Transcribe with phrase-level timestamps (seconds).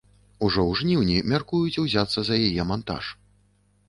[0.45, 3.03] Ужо ў жніўні мяркуюць узяцца за яе мантаж.